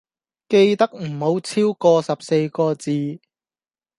[0.49, 3.21] 記得唔好超個十四個字